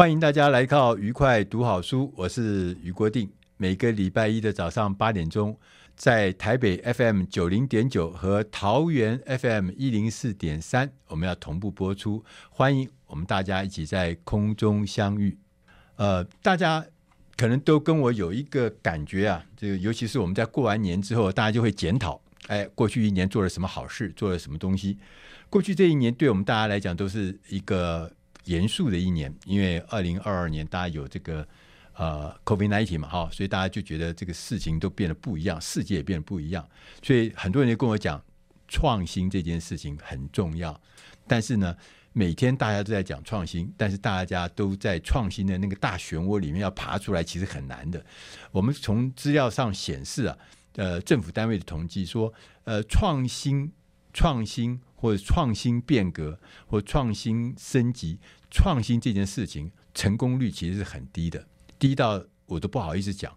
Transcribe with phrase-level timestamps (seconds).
[0.00, 3.30] 欢迎大家来到愉快读好书，我是俞国定。
[3.58, 5.54] 每个礼拜一的早上八点钟，
[5.94, 12.24] 在台北 FM 九零点九和桃园 FM 一零四点三，我们要同步播出。
[12.48, 12.88] 欢迎。
[13.08, 15.36] 我们大家一起在空中相遇，
[15.96, 16.82] 呃，大家
[17.36, 24.96] 可能都跟我有一个感觉啊，这个尤其是我们在过完年之后，大家就会检讨，哎，过去一年做了什么好事，做了什么东西。
[25.50, 28.10] 过去这一年对我们大家来讲都是一个
[28.50, 31.46] 严肃的一年，因为二零二二年大家有这个
[31.94, 36.68] 呃 COVID-19 嘛，哈，所以大家就觉得这个事情都变得不一样，世界也变得不一样，
[37.02, 38.20] 所以很多人就跟我讲，
[38.66, 40.78] 创新这件事情很重要，
[41.26, 41.76] 但是呢。
[42.12, 48.04] 每天大家都在讲创新，但是大家都在创新的那个大漩涡里面要爬出来，其实很难的。
[48.50, 50.36] 我们从资料上显示啊，
[50.74, 52.34] 呃，政府单位的统计说，
[52.64, 53.70] 呃，创新、
[54.12, 56.36] 创新或者创新变革
[56.66, 58.18] 或创新升级、
[58.50, 61.46] 创新这件事情成功率其实是很低的，
[61.78, 63.36] 低到我都不好意思讲。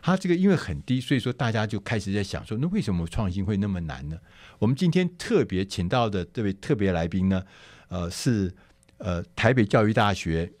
[0.00, 4.16] 它这个因为很低，所以说大家就开始在想说，那为什么创新会那么难呢？
[4.58, 7.42] 我们今天特别请到的这位特别来宾呢？
[7.88, 8.54] 呃，是
[8.98, 10.52] 呃台北教育大学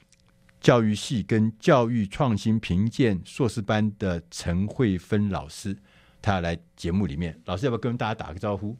[0.60, 5.76] 教育系跟教育创新评鉴硕士班的陈慧芬老师，
[6.20, 8.76] 他要来节目里面，老师要不要跟大家打个招呼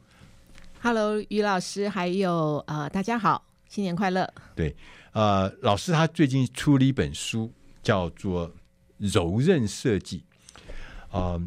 [0.81, 4.29] ？Hello，于老师，还有呃大家好，新年快乐。
[4.55, 4.75] 对，
[5.13, 8.49] 呃，老师他最近出了一本书，叫做
[8.97, 10.19] 《柔韧设计》。
[11.11, 11.41] 呃，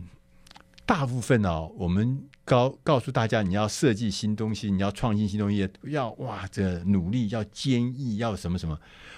[0.84, 2.24] 大部分哦，我们。
[2.44, 8.76] 告告诉大家，你要设计新东西，你要创新新东西，要哇，这努力要坚毅，要什么什么。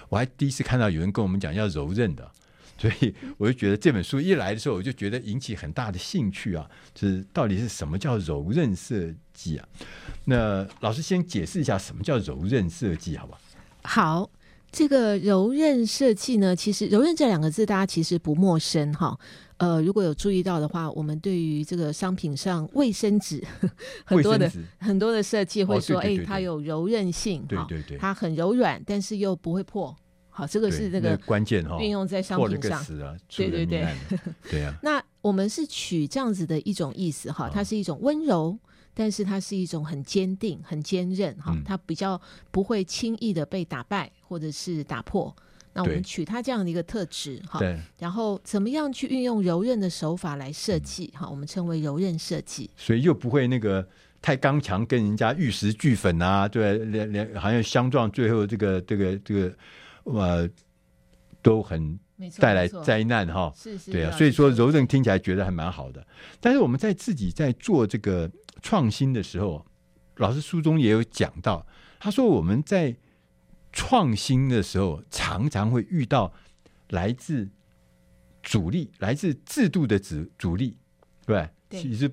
[0.09, 2.31] 我还第一次看到有人跟我们讲要柔韧的，
[2.77, 6.69] 所以我就觉得这本书一来的时候，我就觉得引起很大的兴趣啊。
[6.93, 9.67] 就是到底是什么叫柔韧设计啊？
[10.25, 13.39] 那老师先解释一下什么叫柔韧设计，好不好
[13.83, 14.29] 好？
[14.75, 19.17] 好，这个柔韧设计呢，其实“柔韧”这两个字大家其实不陌生哈。
[19.57, 23.41] 呃，如果有注意到的话，我们对于这个商品上卫生纸
[24.03, 29.95] 很多的很多的设计会说，哎，它有柔韧性，对对对，它很柔软，但是又不会破。
[30.29, 32.85] 好，这个是那个关键哈，运用在商品上，
[33.33, 33.87] 对对对，
[34.51, 34.75] 对啊。
[34.83, 38.59] 那我们是取这样子的一种意思哈，它是一种温柔，
[38.95, 42.19] 但是它是一种很坚定、很坚韧哈，它比较
[42.49, 45.35] 不会轻易的被打败或者是打破。
[45.73, 47.59] 那我们取它这样的一个特质哈，
[47.99, 52.69] 然后怎么样去运用柔韧的手法来设计哈，我们称为柔韧设计。
[52.77, 53.85] 所以又不会那个
[54.21, 59.53] 太刚强，跟人家玉石俱焚啊，对，连连好像相撞，最后这个这个这个
[60.05, 60.49] 呃
[61.41, 61.99] 都很
[62.39, 63.51] 带来灾难哈。
[63.53, 66.07] 是是，对啊，所以说柔韧听起来觉得还蛮好的。
[66.39, 68.31] 但是我们在自己在做这个
[68.61, 69.65] 创新的时候，
[70.17, 71.65] 老师书中也有讲到，
[71.99, 72.95] 他说我们在。
[73.77, 76.31] 创新的时候，常常会遇到
[76.91, 77.49] 来自
[78.41, 80.77] 阻力、来自制度的阻阻力，
[81.25, 82.09] 对，对，其实，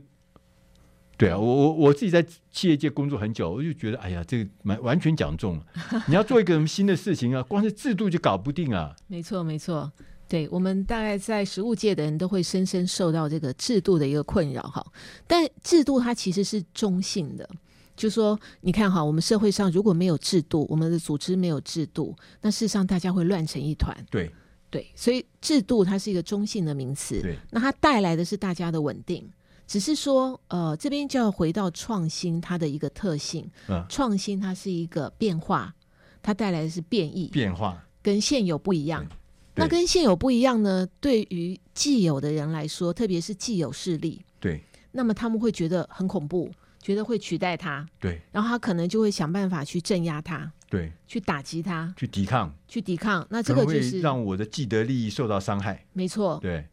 [1.17, 5.67] 对啊，我我我自己在企业界工作很久，我就觉得，哎呀，这个蛮完全讲中了。
[6.09, 8.97] 你要做一个什么新的事情啊，光是制度就搞不定啊。
[9.07, 9.93] 没错，没错，
[10.33, 14.83] 对，我们大概在实物界的人都会深深受到这个制度的一个困扰哈。
[15.27, 17.47] 但制度它其实是中性的。
[17.95, 23.95] 就说你看哈，我们社会上如果没有制度，我们的组织没有制度，那事实上大家会乱成一团。
[24.11, 24.33] 对
[24.71, 27.21] 对，所以制度它是一个中性的名词。
[27.21, 29.31] 对，那它带来的是大家的稳定。
[29.67, 33.47] 只是说，呃，这边就要回到创新它的一个特性。
[33.69, 35.75] 嗯，创新它是一个变化，
[36.23, 37.27] 它带来的是变异。
[37.27, 39.07] 变化跟现有不一样。
[39.55, 40.87] 那跟现有不一样呢？
[41.01, 44.23] 对于既有的人来说，特别是既有势力。
[44.41, 44.63] 对。
[44.95, 53.27] 那么他们会觉得很恐怖，觉得会取代他，对，然后他可能就会想办法去镇压他，对，去打击他，去抵抗，去抵抗。
[53.31, 55.83] 那这个就是让我的既得利益受到伤害。
[55.95, 56.67] 没错，对，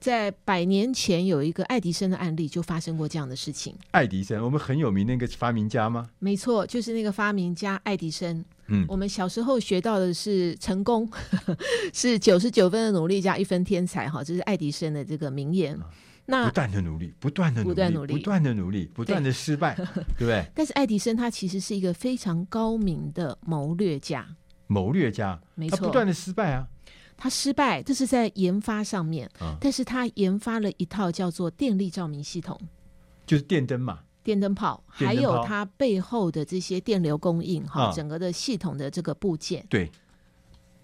[0.00, 3.74] 在百年前有一个爱迪生的案例，就发生过这样的事情。
[3.90, 6.08] 爱迪生，我们很有名那个发明家吗？
[6.18, 8.42] 没错，就是那个发明家爱迪生。
[8.70, 11.08] 嗯，我们小时候学到的是成功
[11.92, 15.74] 是九十九分的努力加一分天才，哈，这是爱迪生的这个名言。
[15.76, 15.82] 嗯
[16.26, 20.46] 那不断的努力，不断的努力，不断努力，不断的努力，不断的失败，对，对不对？
[20.54, 24.24] 但是爱迪生他其实是一个非常高明的谋略家，
[24.68, 26.68] 谋略家，没错，他不断的失败啊，
[27.16, 32.56] 他失败，这是在研发上面，嗯，但是他研发了一套叫做电力照明系统，
[33.26, 39.90] 就是电灯嘛，电灯泡，还有它背后的这些电流供应，哈，嗯，整个的系统的这个部件，对，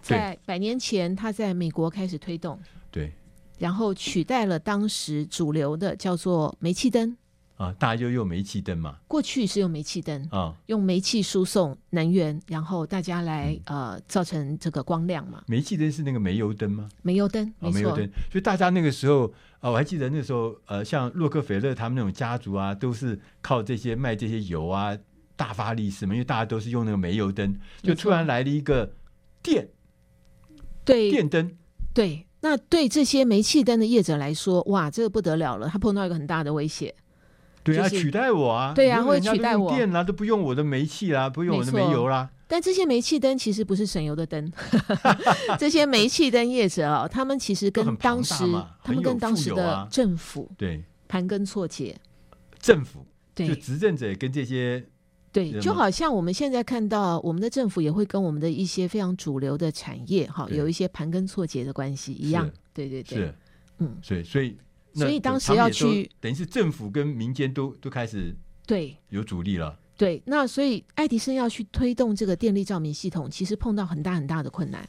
[0.01, 2.59] 在百年前它在美国开始推动，
[2.91, 3.11] 对。
[3.59, 7.17] 然后取代了当时主流的叫做煤气灯
[7.55, 8.99] 啊，大家就用煤气灯嘛。
[9.07, 15.41] 过去是用煤气灯啊，用煤气输送能源，然后大家来、嗯、呃造成这个光亮嘛。
[15.47, 16.87] 煤气灯是那个煤油灯吗？
[17.01, 17.79] 煤油灯，没错。
[17.79, 24.97] 煤油灯，所以大家那个时候啊、呃，我还记得那时候呃，像洛克菲勒他们那种家族啊，都是靠这些卖这些油啊
[25.35, 28.93] 大发利市嘛，因为大家都是用那个煤油灯，就突然来了一个
[29.41, 29.69] 电，
[30.85, 31.51] 对，电灯，
[31.93, 32.23] 对。
[32.39, 36.93] 那对这些煤气灯的业者来说，哇，这个不得了了，他碰到一个很大的威胁。
[37.63, 38.73] 对啊，取代我啊！
[38.75, 39.73] 对啊，会取代我。
[39.73, 42.29] 电啦，都不用我的煤气啦，不用我的煤油啦。
[42.47, 44.51] 但这些煤气灯其实不是省油的灯，
[45.59, 48.33] 这些煤气灯业者啊，他们其实跟当时，
[48.83, 51.95] 他们跟当时的政府对盘根错节。
[52.59, 53.05] 政府
[53.35, 54.83] 对，就执政者跟这些。
[55.31, 62.49] 对，就好像我们现在看到，我们的政府也会跟我们的一些非常主流的产业，哈，有一些盘根错节的关系一样。
[62.73, 63.31] 对对对，
[63.77, 64.57] 嗯，所以所以
[64.95, 68.35] 所以当时要去，等于是政府跟民间都都开始
[68.65, 69.77] 对有阻力了。
[69.97, 74.87] 对，那所以爱迪生要去推动这个电力照明系统，其实碰到很大很大的困难。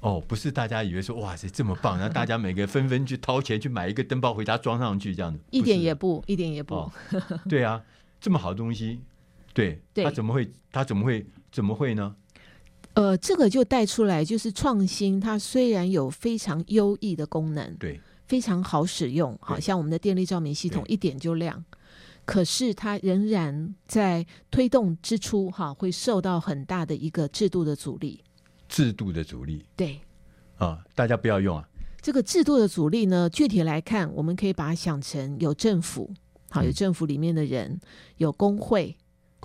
[0.00, 6.74] 哦，不是大家以为说哇塞这么棒，然后大家每个纷纷去掏钱去买一个灯泡回家装上去这样的，一点也不，一点也不。
[6.74, 6.92] 哦、
[7.46, 7.82] 对啊，
[8.18, 9.02] 这么好的东西。
[9.52, 10.50] 对，对，他怎么会？
[10.72, 11.26] 他怎么会？
[11.52, 12.16] 怎么会呢？
[12.94, 15.20] 呃，这个就带出来，就是创新。
[15.20, 21.62] 它虽然有非常优异的功能，对，非常好使用，好像我们的电力照明系统一点就亮。
[22.30, 28.22] 可是它仍然在推动之初，哈，会受到很大的一个制度的阻力。
[28.68, 29.98] 制度的阻力，对，
[30.58, 31.68] 啊，大家不要用啊。
[32.00, 36.08] 这个制度的阻力呢，具体来看，我们可以把它想成有政府，
[36.50, 37.80] 好，有政府里面的人，嗯、
[38.18, 38.96] 有工会。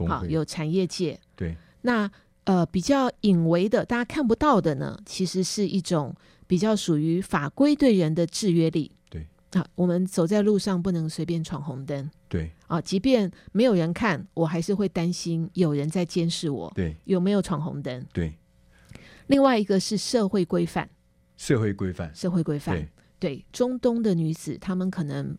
[0.08, 1.20] 好，有产业界。
[1.36, 2.12] 对，那
[2.44, 6.14] 呃比较隐微的，大家看不到的呢，其实是一种
[6.46, 8.92] 比较属于法规对人的制约力。
[9.10, 12.12] 对啊，我们走在路上不能随便闯红灯。
[12.28, 16.72] 对啊，即便没有人看，我还是会担心有人在监视我。
[16.76, 18.06] 对，有没有闯红灯？
[18.12, 18.38] 对。
[19.28, 20.90] 另外一个是社会规范。
[21.38, 22.14] 社会规范。
[22.14, 22.76] 社会规范。
[22.76, 22.90] 对，
[23.38, 25.38] 对，中东的女子，她们可能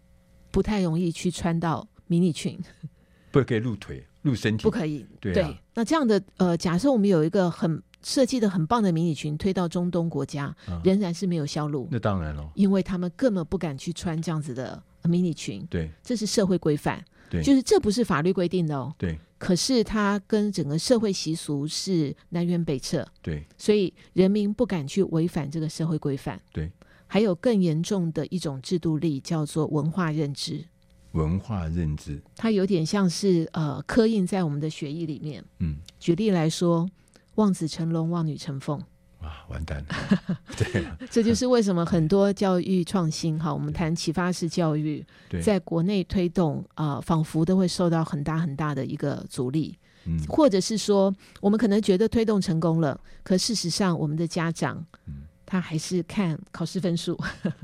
[0.50, 2.58] 不太容易去穿到迷你裙，
[3.30, 4.04] 不可以露腿。
[4.22, 5.56] 露身体不可以，对，啊、对。
[5.74, 11.88] 那这样的呃，假设我们有一个很设计的很棒的迷你裙推到中东国家，啊、仍然是没有销路。
[11.90, 15.66] 那当然了，因为他们根本不敢去穿这样子的迷你裙。
[15.68, 17.04] 对，这是社会规范。
[17.28, 18.94] 对，就是这不是法律规定的哦。
[18.96, 19.18] 对。
[19.38, 23.04] 可是它跟整个社会习俗是南辕北辙。
[23.20, 23.44] 对。
[23.58, 26.40] 所以人民不敢去违反这个社会规范。
[26.52, 26.70] 对。
[27.08, 30.64] 还有更严重的一种制度力，叫做文化认知。
[31.12, 35.42] 文化认知，它有点像是呃刻印在我们的血液里面。
[35.58, 36.88] 嗯，举例来说，
[37.36, 38.78] 望子成龙，望女成凤。
[39.20, 40.38] 哇，完蛋了！
[40.58, 45.04] 对， 这就是为什么很多教育创新哈，我们谈启发式教育，
[45.42, 49.78] 在国内推动啊、呃，仿佛都会受到很大很大的一个阻力。
[50.04, 57.18] 嗯，或者是说，我们可能觉得推动成功了，可事实上，我们的家长，嗯，他还是看考试分数。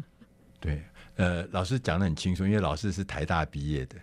[0.58, 0.82] 对。
[1.16, 3.96] 呃，老师讲的很轻松，因为老师是台大毕业的，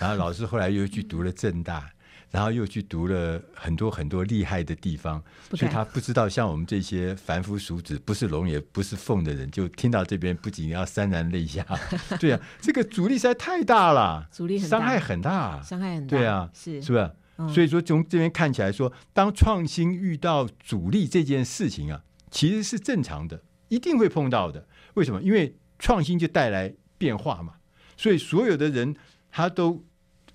[0.00, 1.88] 然后老师后来又去读了政大，
[2.30, 5.22] 然后又去读了很多很多厉害的地方，
[5.54, 11.64] 所以他不知道像我们这些凡夫俗子，不是龙也不是凤的人，就听到这边不仅要潸然泪下。
[12.20, 16.16] 对啊，这个阻力实在太大了，阻力很大，伤害很大，伤害很大。
[16.16, 17.10] 对啊，是是不是？
[17.38, 24.66] 嗯，所以说从这边看起来说，当创新遇到阻力这件事情啊，其实是正常的，一定会碰到的。
[24.94, 25.22] 为什么？
[25.22, 27.54] 因为创新就带来变化嘛，
[27.96, 28.96] 所以所有的人
[29.30, 29.84] 他都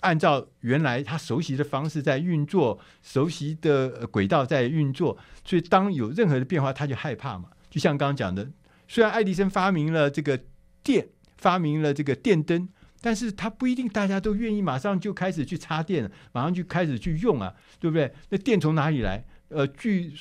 [0.01, 7.46] 按照原来他熟悉的方式在运作，熟悉的轨道在运作，所以当有任何的变化，他就害怕嘛。
[7.70, 8.51] 就像刚刚讲的，
[8.88, 10.39] 虽然爱迪生发明了这个
[10.84, 12.67] 电，发明了这个电灯，
[13.00, 18.13] 但是他不一定大家都愿意马上就开始去插电，马上就开始去用啊，对不对？
[18.29, 19.24] 那电从哪里来？
[19.50, 20.13] 呃，据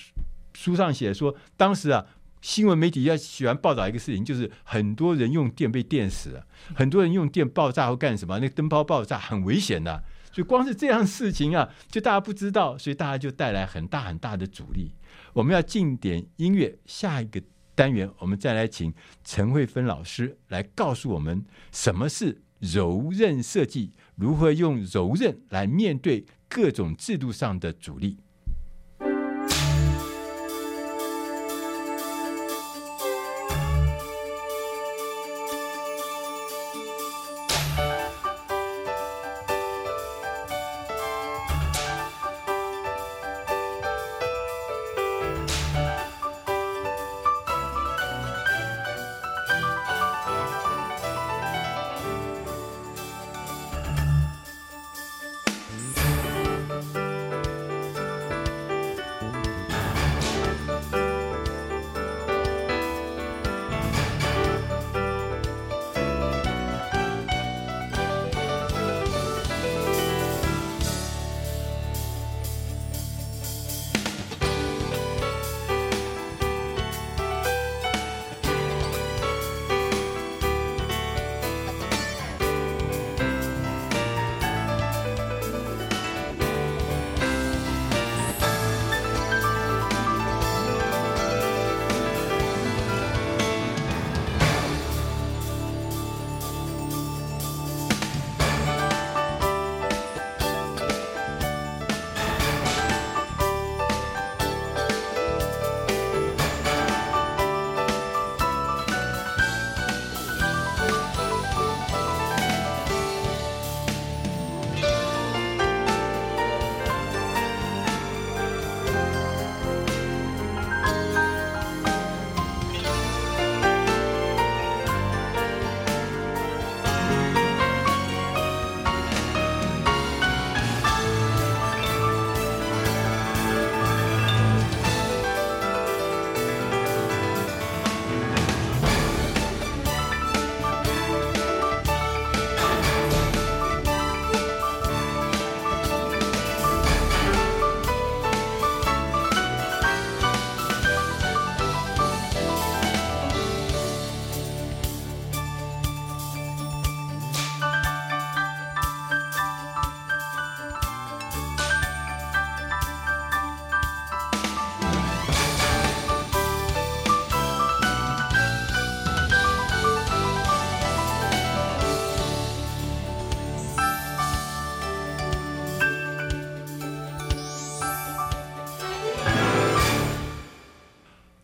[0.54, 2.06] 书上写说，当时啊，
[2.40, 10.02] 新闻媒体要喜欢报道一个事情，就是很多人用电被电死了，很多人用电爆炸或干什么，那个灯泡爆炸很危险的。
[10.32, 14.92] 所以光是这样事情啊，就大家不知道，所以大家就带来很大很大的阻力。
[15.32, 17.42] 我们要进点音乐，下一个
[17.74, 18.94] 单元我们再来请
[19.24, 28.18] 陈慧芬老师来告诉我们什么是柔韧设计，如何用柔韧来面对各种制度上的阻力。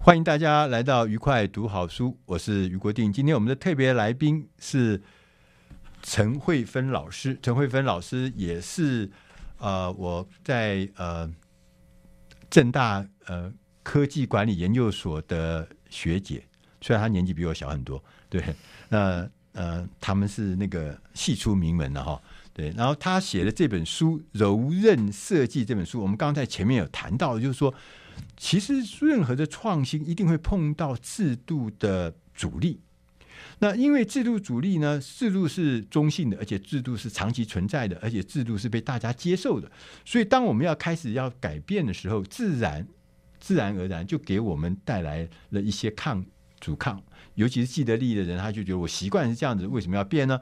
[0.07, 3.13] 欢迎大家来到愉快读好书，我是于国定。
[3.13, 5.03] 今天我们的特别来宾是
[6.01, 7.37] 陈慧芬老师。
[7.43, 9.11] 陈慧芬老师也是
[9.59, 11.29] 呃我在呃
[12.49, 16.45] 正大呃科技管理研究所的学姐，
[16.81, 18.41] 虽然她年纪比我小很多，对，
[18.89, 22.23] 那呃他们是那个系出名门的哈，
[22.53, 22.71] 对。
[22.77, 27.75] 然后他写的这本书《柔韧设计》这本书，我们刚才前面有谈到，就是说。
[28.37, 32.81] 其实任何的创新一定会碰到制度的阻力。
[33.59, 39.71] 那因为制度阻力呢，制度是中性的，而且制度是长期存在的，而且制度是被大家接受的。
[40.05, 42.87] 所以当我们要开始要改变的时候，自然
[43.41, 46.25] 自然而然就给我们带来了一些抗
[46.61, 47.03] 阻抗。
[47.35, 50.41] 尤其是既得利益的人，他就觉得我习惯是这样子，为什么要变呢？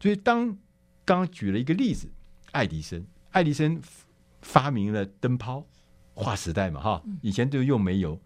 [0.00, 0.56] 所以当
[1.04, 2.08] 刚举了一个例子，
[2.52, 3.80] 爱迪生，爱迪生
[4.40, 5.66] 发明了灯泡。
[6.16, 8.20] 划时代嘛，哈，以前就用煤油。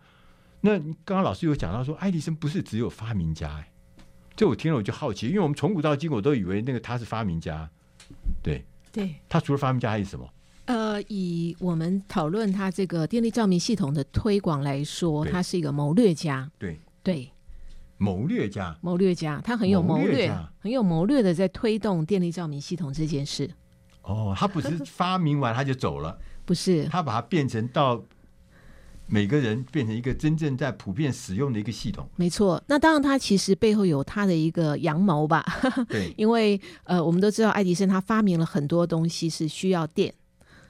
[0.63, 3.71] 那刚刚老师有讲到说，爱迪生不是只有发明家，哎，
[4.35, 7.69] 这我听了我就好奇，因为我们从古到今我都以为那个他是发明家，
[8.43, 10.27] 对，对，他除了发明家还是什么？
[10.65, 16.81] 呃，以我们讨论他这个电力照明系统的推广来说，他是一个谋略家，对。
[17.03, 17.33] 对，
[17.97, 23.51] 谋略家，谋略家，他很有谋略，很有谋略的在推动电力照明系统这件事。
[24.03, 26.21] 哦，他不是发明完他就走了。
[26.51, 28.03] 不是，他把它变成到
[29.07, 32.09] 每个人变成一个真正在普遍使用的一个系统。
[32.17, 35.45] 没错，那当然，他其实背后有他的一个羊毛吧。
[35.89, 40.13] 对， 因为呃，我们都知道爱迪生他发明了很多东西是需要电，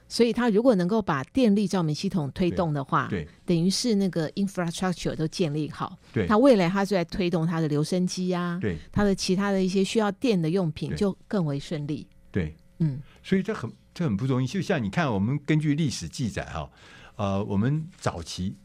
[0.07, 12.05] 所以他如果能够把电力照明系统推动的话，对，等于是那个 infrastructure 都建立好，对，他未来他就在推动他的留声机啊，对，他的其他的一些需要电的用品就更为顺利。
[12.31, 14.47] 对，嗯，所以这很这很不容易。
[14.47, 16.69] 就像你看，我们根据历史记载哈，
[17.15, 18.55] 呃，我们早期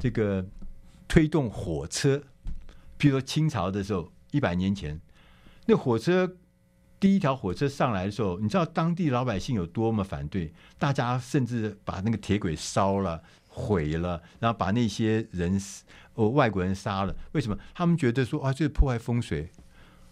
[0.00, 0.44] 这个
[1.08, 2.18] 推动火车，
[2.98, 5.00] 譬如说清朝的时候，一百年前，
[5.66, 6.36] 那火车。
[7.00, 10.50] 第一条火车上来的时候，你知道当地老百姓有多么反对？
[10.78, 15.60] 大家甚至把那个铁轨烧了、毁了，然后把那些人
[16.14, 17.14] 哦外国人杀了。
[17.32, 17.58] 为什么？
[17.74, 19.50] 他们觉得说啊，这是破坏风水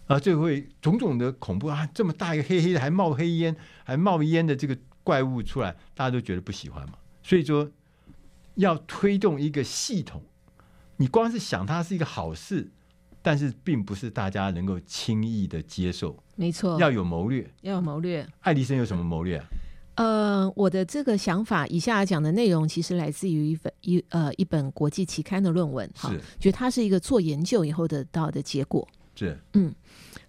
[0.07, 6.93] 啊，这会种种的恐怖啊，这么大一个黑黑的还冒黑烟、还冒烟的这个怪物出来，大家都觉得不喜欢嘛。
[7.21, 7.69] 所以说，
[8.55, 10.21] 要推动一个系统，
[10.97, 12.71] 你光是想它是一个好事。
[13.25, 18.27] 但是并不是大家能够轻易的接受，没错，要有谋略，要有谋略。
[18.41, 19.45] 爱迪生有什么谋略啊？
[19.95, 28.85] 呃，我的这个想法，以下讲的内容其实来自于一本一呃一本国际期刊的论文，哈，觉得它是一个做研究以后得到的结果。
[29.15, 29.73] 是，嗯，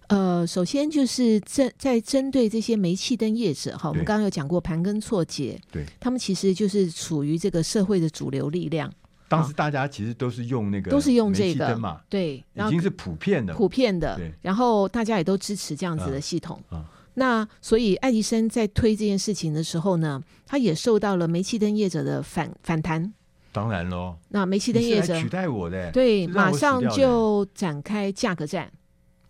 [0.07, 8.91] 呃，首先就是针在针对这些煤气灯业者，哈，我们刚刚有讲过盘根错节，对，他们其实就是处于这个社会的主流力量。
[9.27, 14.15] 当时大家其实都是用那个都是用这个嘛，对，已经是普遍的，普遍的。
[14.17, 16.61] 对，然后大家也都支持这样子的系统。
[16.69, 23.11] 啊，那所以爱迪生在推这件事情的时候呢，他也受到了煤气灯业者的反反弹。
[23.55, 28.71] 当然喽，那煤气灯业者取代我的，对，马上就展开价格战，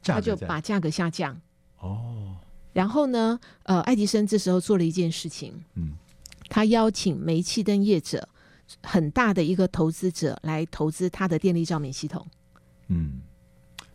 [0.04, 1.40] 他就把价格下降。
[1.80, 2.36] 哦，
[2.74, 5.94] 然后呢，呃，爱迪生这时候做了一件事情，嗯，
[6.50, 8.28] 他邀请煤气灯业者。
[8.82, 12.26] 很大的一个投资者来投资他的电力照明系统，
[12.88, 13.22] 嗯，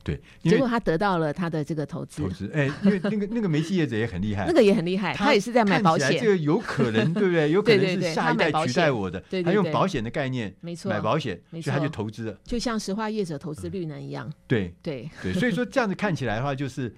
[0.03, 2.23] 对，结果他得到了他的这个投资。
[2.23, 6.19] 投资，哎，因为那个 那个煤气业者也很厉害，那个也很厉害，他也是在买保险。
[6.19, 7.51] 这个有可能，对不对？
[7.51, 14.33] 有可能是 下一代取代我的，他用保险的概念，没错，买保险，所以他就投资了，就像石化业者投资绿能一样。
[14.47, 14.75] 对。
[14.83, 15.09] 对。
[15.23, 16.95] 对，所以说这样子看起来的话，就是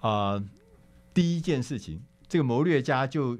[0.00, 0.42] 啊，
[1.14, 3.38] 第一件事情，这个谋略家就。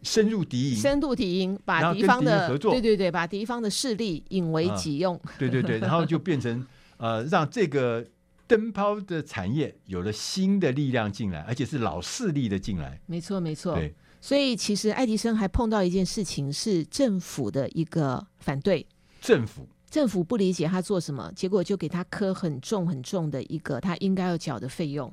[0.00, 6.64] 深入敌营，深度敌营，把敌方的合作，对对对，把敌方的势力引为己用，啊、对对对，然后就变成
[6.98, 8.06] 呃，让这个
[8.48, 12.98] 灯泡的产业有了新的力量进来，而且是老势力的进来。
[13.06, 18.84] 没错没错，对，所以其实爱迪生还碰到一件事情，是政府的一个反对，
[19.20, 19.68] 政府。
[19.90, 25.10] 政府不理解他做什么，结果就给他磕很重很重的一个他应该要缴的费用。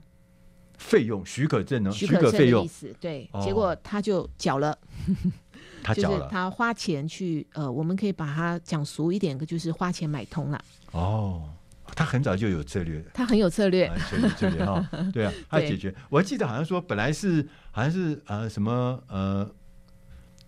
[0.78, 1.90] 费用许可证呢？
[1.92, 2.66] 许可费用。
[2.66, 4.78] 意思，对，哦、结果他就缴了，
[5.82, 10.62] 他缴了，就是他花钱去，呃，我们可以把它讲俗一点，就是花钱买通了。
[10.92, 11.50] 哦，
[11.94, 15.94] 他很早就有策略，他很有策略，策略策略哈， 对啊，他解决。
[16.10, 19.50] 我还记得好像说，本来是好像是呃什么呃。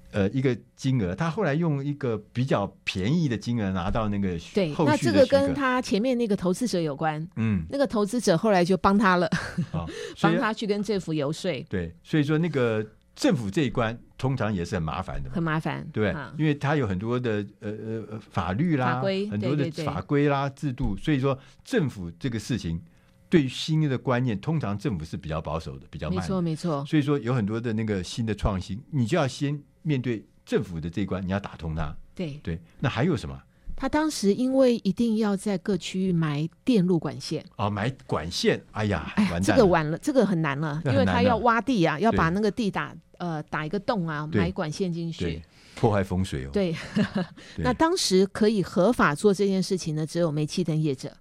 [0.09, 9.29] 呃，一个金额，他后来用一个比较便宜的金额拿到那个对，那这个跟他前面那个投资者有关，嗯，那个投资者后来就帮他了，
[9.73, 9.85] 哦、
[10.21, 12.83] 帮他去跟政府游说，对，所以说那个
[13.17, 17.71] 政府这一关通常也是很麻烦的，很麻烦，对，嗯、因为它有很多的呃
[18.11, 22.79] 呃法律啦，法规，很多的法规啦制度，所以说政府这个事情
[23.27, 30.25] 对于新的观念，通常政府是比较保守的，比较慢的，没错没错，所以说有很多的那个新的创新，你就要先面对。
[30.47, 32.39] 政府的这一关你要打通它，对。
[32.41, 33.37] 对，那还有什么？
[33.75, 37.45] 他当时因为一定要在各区域埋电路管线。
[37.57, 45.41] 哦，埋管线，哎呀，哎呀，这个完了，这个很，难了因为他要挖地啊，要把那个地打呃打一个洞啊，埋管线进去，
[45.75, 46.49] 破坏风水哦。
[46.53, 46.75] 对，
[47.57, 51.15] 那当时可以合法做这件事情的只有煤气灯业者。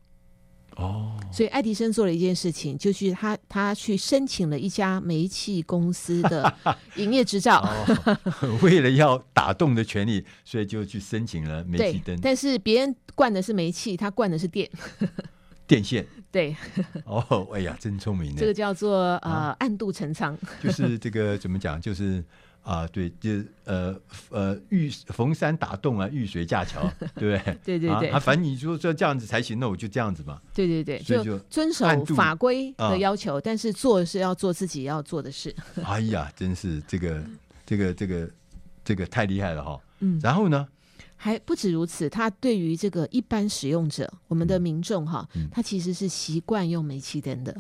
[0.77, 6.55] 哦，所以爱迪生做了一件事情，就是他他去申请了一家煤气公司的
[6.97, 7.61] 营业执照，
[8.43, 12.19] 哦，为了要打洞的权利，所以就去申请了煤气灯。
[12.21, 14.71] 但是别人灌的是煤气，他灌的是电，
[15.67, 16.07] 电线。
[16.31, 16.55] 对，
[17.05, 18.37] 哦，哎呀，真聪明呢。
[18.39, 22.23] 这个叫做呃、啊、暗度陈仓， 就是这个怎么讲，就是。
[22.67, 23.97] 啊，对，就是呃
[24.29, 26.83] 呃，遇逢山打洞啊，遇水架桥，
[27.15, 27.59] 对不对？
[27.65, 28.09] 对对对。
[28.09, 30.43] 啊，反正你说这这样子才行，那我就这样子嘛。
[30.53, 35.55] 对对对，就，就遵守法规的要求，啊，但是做是要做自己要做的事。
[35.85, 37.23] 哎呀，真是这个
[37.65, 38.31] 这个这个
[38.85, 39.81] 这个太厉害了哈。
[40.01, 40.19] 嗯。
[40.21, 40.67] 然后呢？
[41.27, 47.53] 还不止如此，他对于这个一般使用者，我们的民众哈，嗯，他其实是习惯用煤气灯的。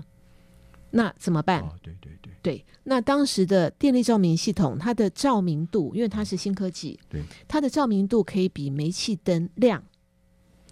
[0.90, 1.62] 那怎么办？
[1.62, 2.64] 哦，对对对，对。
[2.85, 9.83] 那当时的电力照明系统，它的照明度，因为它是新科技，对，它的照明度可以比煤气灯亮。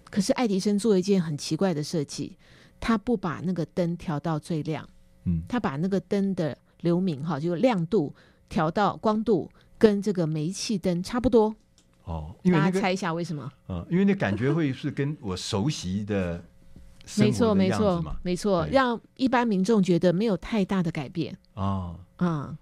[0.09, 2.39] 可是爱迪生做一件很奇怪的设计，
[2.79, 4.89] 他不把那个灯调到最亮，
[5.25, 8.15] 嗯，他把那个灯的流明哈，就是亮度
[8.49, 11.57] 调到光度跟这个煤气灯差不多。
[12.05, 13.51] 哦，因为、那个、大家猜一下为什么？
[13.69, 16.45] 嗯，因为那感觉会是跟我熟悉的
[17.19, 21.37] 没错，没错，没错，让一般民众觉得没有太大的改变。
[21.55, 22.57] 哦，嗯，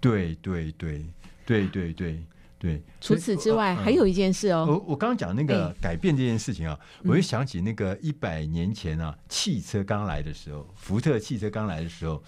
[0.00, 1.04] 对对对
[1.46, 2.26] 对对对
[2.58, 2.82] 对。
[3.00, 4.66] 除此之外，还有一件事哦。
[4.68, 12.22] 我我刚刚讲那个改变这件事情啊，我就想起那个一百年前啊，汽车刚来的时候，福特汽车刚来的时候，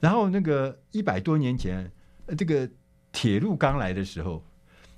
[0.00, 1.90] 然后那个一百多年前，
[2.36, 2.68] 这个
[3.12, 4.44] 铁路刚来的时候。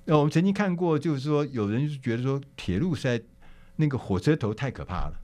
[0.07, 3.23] 那我们曾经看过，就是说有人就觉得说铁路在
[3.77, 5.15] 那个火车头太可怕了，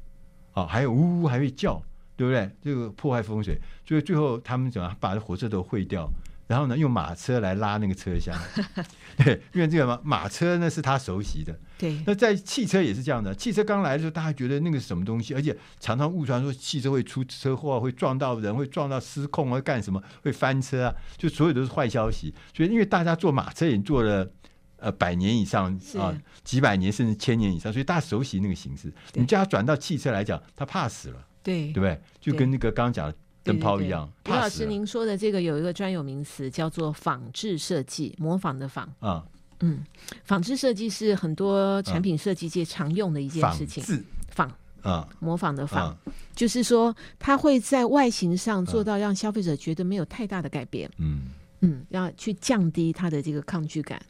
[0.53, 1.83] 啊，还有呜呜还会叫，
[2.17, 2.51] 对不对？
[2.63, 6.11] 这个破坏风水，所以最后他们怎么把这火车头毁掉，
[6.47, 8.35] 然后呢用马车来拉那个车厢，
[9.23, 12.03] 对，因为这个马马车呢是他熟悉的，对。
[12.07, 22.35] 那在汽车也是这样的，汽车刚来的时候，大家觉得那个是什么东西，而且常常误传说汽车会出车祸，会撞到人，会撞到失控，会干什么，会翻车啊，就所有都是坏消息。
[22.57, 24.33] 所以因为大家坐马车也坐了。
[24.81, 28.93] 呃，百年以上啊，几百年甚至千年以上，所以大家熟悉那个形式。
[29.13, 32.01] 你叫他转到汽车来讲，他怕死了，对对不对？
[32.21, 34.11] 就跟那个刚刚讲的灯泡一样。
[34.27, 39.25] 吴老师，您说的这个有一个专有名词叫做仿制设计，模仿的仿啊，
[39.61, 39.85] 嗯，
[40.25, 43.85] 仿制设计是很多产品设计界常用的一件事情。
[44.31, 44.51] 仿
[44.83, 45.95] 啊，模仿的仿，
[46.35, 50.91] 就是说它会在外形上做到让消费者觉得没有太大的改变。
[50.97, 51.27] 嗯
[51.61, 54.01] 嗯，要去降低它的这个抗拒感。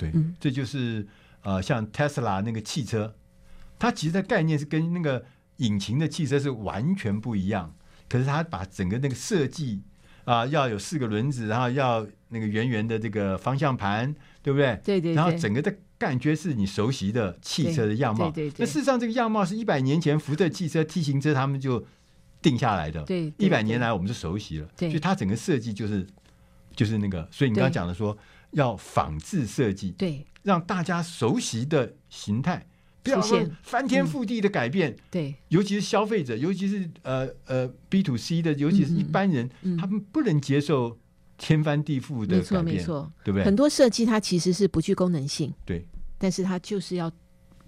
[0.00, 1.06] 对，这就是
[1.42, 3.14] 呃，像 Tesla 那个汽车，
[3.78, 5.24] 它其实的概念是跟那个
[5.58, 7.74] 引擎的汽车是完全不一样。
[8.08, 9.82] 可是它把整个那个设计
[10.24, 14.80] 啊、呃，要有四个轮子，然后要那个圆圆的这个方向盘，对不对？
[14.82, 15.12] 对对。
[15.12, 18.30] 然后整个的感觉是你熟悉的汽车的样貌。
[18.30, 18.54] 对对。
[18.58, 21.86] 那事实上，这个样貌是一百年前福特汽车 T 型车他们就
[22.42, 23.04] 定下来的。
[23.04, 23.32] 对。
[23.38, 24.68] 一百年来我们就熟悉了。
[24.76, 24.88] 对。
[24.88, 26.06] 所以它整个设计就是
[26.74, 28.16] 就是那个，所以你刚刚讲的说。
[28.52, 32.66] 要仿制设计，对，让大家熟悉的形态，
[33.02, 40.98] 不要说翻天覆地的改变，嗯、对，尤其是消费者，尤其是呃呃 B to C 的，尤其是一般人，他们不能接受
[41.38, 43.44] 天翻地覆的改变，没错，没错，对不对？
[43.44, 45.86] 很多设计它其实是不具功能性，对，
[46.18, 47.10] 但是它就是要。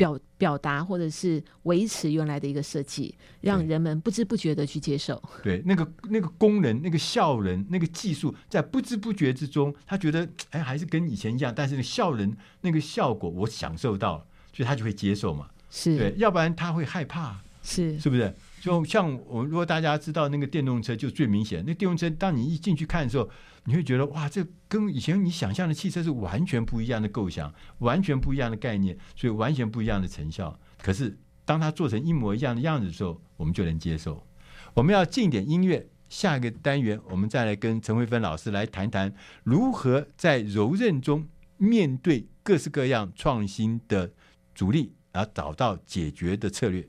[0.03, 5.23] 表表达或者是维持原来的一个设计，让人们不知不觉的去接受。
[5.45, 11.53] 对，那个那个功能、那个笑人、那个技术，在不知不觉之中，他觉得哎，还是跟以前一样。
[11.55, 15.47] 但是那个效能、那个效果，我享受到了，所以他就会接受嘛。
[15.71, 17.41] 是对，要不然他会害怕。
[17.63, 18.35] 是，是不是？
[18.61, 21.63] 就像我，如果大家知道那个电动车，就最明显。
[21.65, 23.31] 那电动车，当你一进去看的时候，
[23.65, 30.59] 你会觉得哇，这跟以前你想象的汽车是完全不一样的构想，完全不一样的概念，所以完全不一样的成效。
[30.83, 34.27] 可是，当它做成一模一样的样子的时候，我们就能接受。
[34.75, 44.11] 我们要进点音乐，下一个单元我们再来跟陈慧芬老师来谈谈如何在柔韧中面对各式各样创新的
[44.55, 46.89] 阻力，而找到解决的策略。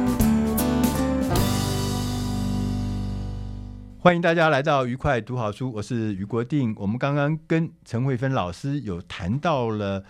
[4.03, 6.73] 欢迎大家来到愉快读好书，我是于国定。
[6.75, 10.03] 我们刚刚跟陈慧芬老师有谈到了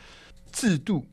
[0.50, 1.06] 制度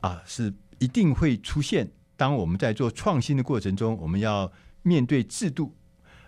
[0.00, 1.90] 啊，是一定会出现。
[2.18, 5.74] 当我们在做创新的过程中，我们要面对制度，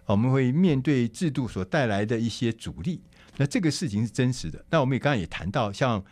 [0.07, 3.03] 我们会面对制度所带来的一些阻力。
[3.37, 4.65] 那这个事情是真实的。
[4.71, 6.03] 那我们也刚刚也谈到，像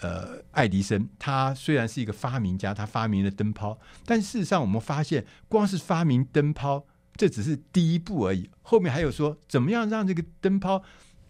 [0.00, 6.84] 呃爱迪生，他虽然是一个发明家，他发明了灯泡，但事实上我们发现，光是发明灯泡。
[7.16, 10.82] 这只是第一步而已，后面还有说怎么样让这个灯泡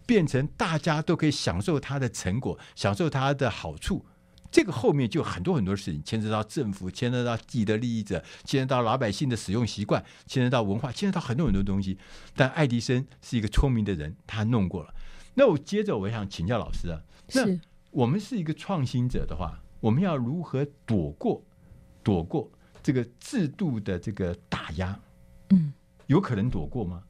[0.05, 4.05] 变成大家都可以享受它的成果，享受它的好处。
[4.49, 11.97] 这个后面就很多很多事情，牵扯到政府，牵扯到既得利益者，牵扯到老百姓的使用习惯，牵扯到文化，牵扯到很多很多东西。
[12.33, 14.93] 但爱迪生是一个聪明的人，他弄过了。
[15.33, 17.01] 那我接着我想请教老师啊，
[17.33, 17.45] 那
[17.91, 21.43] 我们是一个创新者的话，我们要如何躲过
[22.01, 22.49] 躲过
[22.81, 24.97] 这个制度的这个打压？
[25.49, 25.73] 嗯。
[26.07, 27.01] 有可能躲过吗？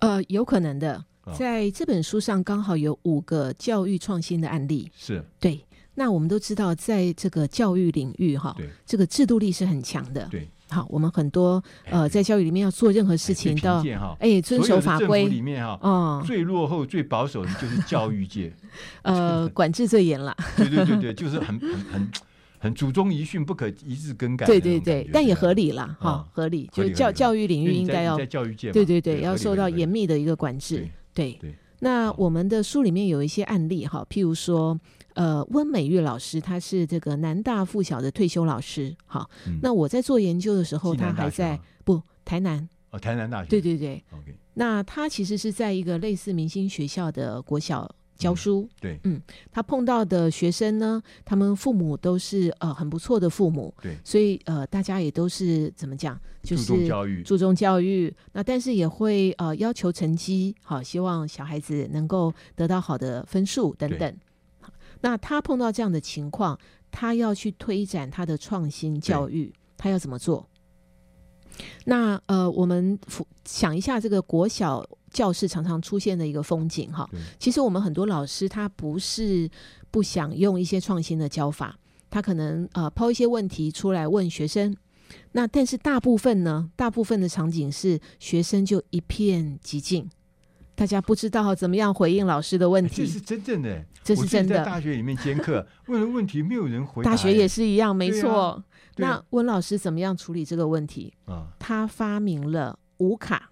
[0.00, 1.04] 呃，有可能的。
[1.36, 4.90] 在这本书上刚好有五个教育创新的案例。
[4.96, 5.60] 是对。
[5.94, 10.26] 那我们都知道，在这个教育领域，哈，这个制度力是很强的。
[10.30, 10.48] 对。
[10.70, 13.82] 好，我们很多呃，在教育里面要做任何事情都
[14.18, 15.26] 哎遵守法规。
[15.26, 18.52] 里面哈，嗯，最落后、最保守的就是教育界。
[19.02, 20.36] 呃， 管制最严了。
[20.56, 22.08] 对对对对，就是很很很。
[22.58, 26.68] 很祖宗遗训不可一日更改，对对对，但也合理了哈、哦，合理。
[26.72, 30.86] 就教教育领域应该要在教育界，对对对，要受到严密的一个管制。
[31.14, 31.38] 对，
[31.80, 34.78] 那我们的书里面有一些案例哈，譬如说，
[35.14, 38.94] 呃，温美玉老师，他是这个南大附小的退休老师。
[39.06, 43.48] 好，嗯、那我在做研究的时候，他还在不台南哦，台南大学。
[43.48, 44.34] 对对对，OK。
[44.54, 47.88] 那他其实是在一个类似明星学校的国小。
[48.18, 64.16] 教书，嗯，对，嗯，他碰到的学生呢，他们父母都是呃很不错的父母，对，所以呃大家也都是怎么讲，就是注重教育，注重教育，那但是也会呃要求成绩，好，希望小孩子能够得到好的分数等等。
[65.00, 66.58] 那他碰到这样的情况，
[66.90, 70.48] 他要去推展他的创新教育，他要怎么做？
[71.84, 72.98] 那呃，我们
[73.44, 74.84] 想一下这个国小。
[75.10, 79.48] 教室常常出现的一个风景哈，其实我们很多老师他不是
[79.90, 81.74] 不想用一些创新的教法，
[82.10, 84.76] 他可能呃抛一些问题出来问学生，
[85.32, 90.06] 那但是大部分呢，大部分的场景是学生就一片寂静，
[90.74, 93.06] 大家不知道怎么样回应老师的问题。
[93.06, 94.58] 这是真正的，这是真的。
[94.58, 97.10] 在大学里面兼课问了问题，没有人回答。
[97.10, 98.62] 大学也是一样，没错。
[98.98, 101.12] 那温老师怎么样处理这个问题？
[101.26, 103.50] 啊，他发明了五卡。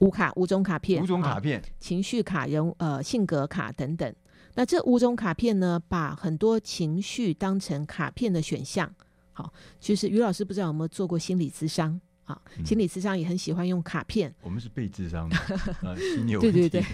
[0.00, 4.14] 五卡五种卡片，五种卡片，情绪卡、人呃性格卡等等。
[4.54, 8.92] 那这五种卡片呢，把很多情绪当成卡片的选项。
[9.32, 12.38] 好，就是于老师不知道有没有做过心理咨商啊？
[12.64, 14.34] 心理咨商也很喜欢用卡片。
[14.42, 15.36] 我们是被智商的，
[15.88, 15.94] 啊、
[16.40, 16.84] 对对对，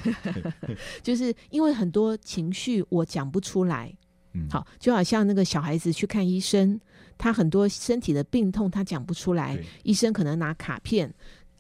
[1.02, 3.92] 就是因为很多情绪我讲不出来。
[4.34, 6.80] 嗯，好，就好像那个小孩子去看医生，
[7.20, 11.12] 他很多身体的病痛他讲不出来，医生可能拿卡片。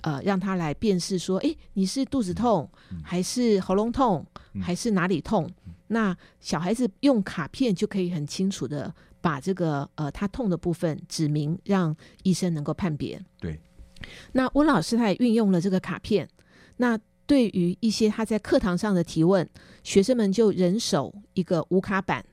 [0.02, 2.66] 呃，让他来辨识说，哎，你是肚子痛，
[3.04, 4.24] 还是喉咙痛，
[4.58, 5.46] 还是哪里痛？
[5.88, 13.20] 那小孩子用卡片就可以很清楚的把这个呃他痛的部分指明，让医生能够判别。
[13.38, 13.60] 对。
[14.32, 16.26] 那温老师他也运用了这个卡片。
[16.78, 19.46] 那对于一些他在课堂上的提问，
[19.82, 22.24] 学生们就人手一个无卡板。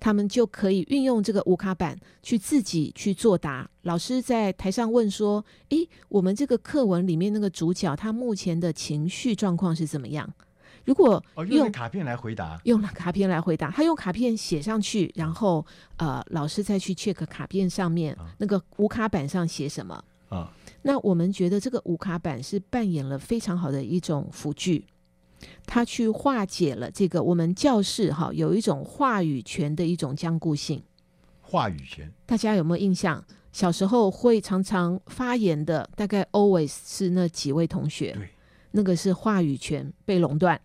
[0.00, 3.68] 他们就可以运用这个无卡板去自己去作答。
[3.82, 10.28] 老师在台上问说：“诶，我们这个课文里面那个主角他目前的情绪状况是怎么样？”
[10.86, 15.64] 如果用，用卡片来回答，用了卡片来回答，他用卡片写上去，然后
[15.98, 20.50] 呃，老师再去 check 卡片上面那个无卡板上写什么啊？
[20.80, 24.82] 那我们觉得这个无卡板是扮演了非常好的一种辅具。
[25.66, 30.82] 他去化解了这个我们教室哈有一种话语权的一种僵固性。
[31.40, 33.24] 话语权，大家有没有印象？
[33.52, 38.12] 小时候会常常发言的，大概 always 是那几位同学。
[38.12, 38.28] 对，
[38.70, 40.60] 那个是话语权被垄断，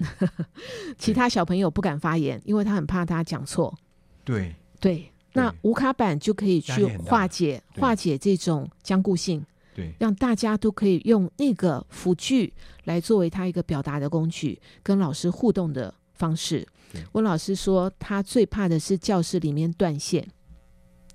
[0.98, 3.76] 其他小朋友不敢发言，因为他很怕他讲错。
[4.24, 9.44] 对对，那无卡板就可以去化解化解这种僵固性。
[9.76, 12.52] 对，让大家都可以用那个辅具
[12.86, 16.66] 来作为他一个表达的工具，跟老师互动的方式。
[17.12, 20.26] 温老师说，他最怕的是教室里面断线。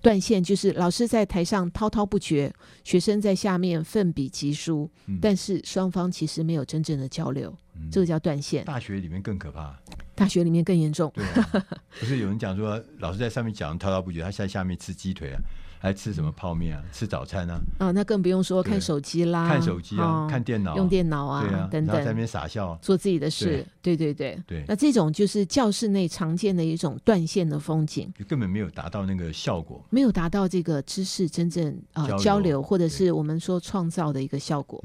[0.02, 2.50] 断线就是老师在台上滔滔不绝，
[2.84, 8.64] 学生在下面奋笔疾书，嗯、但是双方其实没有真正的交流，嗯、这个叫断线。
[8.64, 9.78] 大学里面更可怕，
[10.14, 11.12] 大学里面更严重。
[11.14, 11.66] 对、啊，
[12.00, 15.40] 不是有人讲说，老师在上面讲滔滔不绝，他在下面吃鸡腿啊。
[15.82, 16.84] 还吃什么泡面啊？
[16.92, 17.60] 吃早餐啊？
[17.78, 23.66] 啊，那更不用说看手机啦，看手机啊，看电脑，用电脑啊，对啊，等等，在那边傻笑，做自己的事。
[23.80, 24.62] 对对对对。
[24.68, 34.84] 那这种就是教室内常见的一种断线的风景，根本没有达到那个效果，没有达到这个知识真正啊交流，或者是我们说创造的一个效果。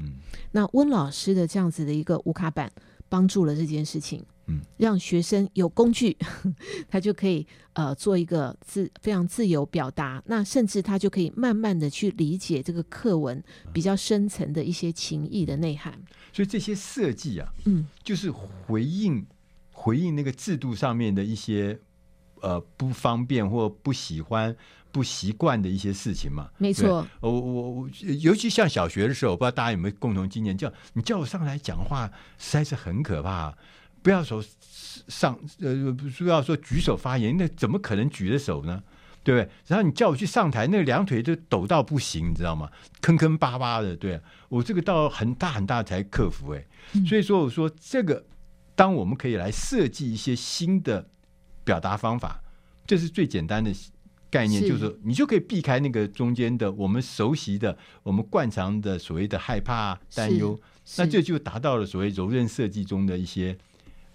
[0.50, 2.72] 那温老师的这样子的一个无卡板，
[3.10, 4.24] 帮助了这件事情。
[4.48, 6.16] 嗯，让学生有工具，
[6.88, 10.22] 他就可以呃做一个自非常自由表达。
[10.26, 16.00] 那甚至他就可以慢慢的去理解这个课文比较深层的一些情意的内涵。
[16.32, 19.26] 所以这些设计啊，嗯，就是回应
[19.72, 21.78] 回应那个制度上面的一些
[22.40, 24.54] 呃不方便或不喜欢、
[24.92, 26.48] 不习惯的一些事情嘛。
[26.58, 33.56] 没错，我我我，尤其像小学的时候，我不知道大家有没有共同经验，叫你叫我上来讲话，实在是很可怕。
[34.06, 34.40] 不要说
[35.08, 38.80] 上呃，不要说举手发言，那怎么可能举着手呢？
[39.24, 39.50] 对不对？
[39.66, 42.70] 然后你叫我去上台，那个两腿就抖到不行，你知道吗？
[43.00, 43.96] 坑坑巴巴的。
[43.96, 46.64] 对，我这个到很大很大才克服哎。
[47.04, 48.24] 所以说，我说这个，
[48.76, 51.10] 当我们可以来设计一些新的
[51.64, 52.40] 表达方法，
[52.86, 53.72] 这是最简单的
[54.30, 60.56] 概念，就是你就可以避开那个中间的我们熟悉的、我们惯常的所谓的害怕、担忧，
[60.96, 63.58] 那这就达到了所谓柔韧设计中的一些。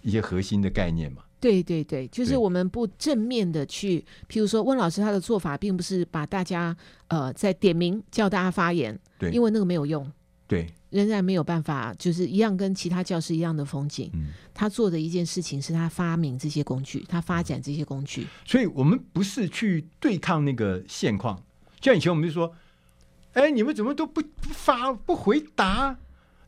[0.02, 6.76] 一些核心的概念嘛，对对对，就是我们不正面的去，譬如说温老师他的做法，并不是把大家
[7.08, 10.10] 呃在点名叫大家发言，对，因为那个没有用，
[10.46, 14.10] 对，仍然没有办法，就是一样跟其他教师一样的风景。
[14.14, 21.42] 嗯，他做的一件事情是他发明这些工具，他发展这些工具，所以我们不是去对抗那个现况，
[21.80, 22.52] 像以前我们就说，
[23.32, 25.98] 哎，你们怎么都不不发不回答？